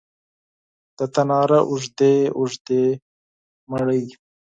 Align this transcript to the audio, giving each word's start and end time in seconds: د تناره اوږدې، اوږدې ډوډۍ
د 0.97 0.99
تناره 1.13 1.59
اوږدې، 1.69 2.15
اوږدې 2.37 2.83
ډوډۍ 3.69 4.01